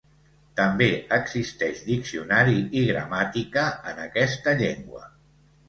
També 0.59 0.87
existeix 1.17 1.83
diccionari 1.91 2.57
i 2.81 2.85
gramàtica 2.89 3.69
en 3.95 4.03
aquesta 4.09 4.59
llengua. 4.67 5.07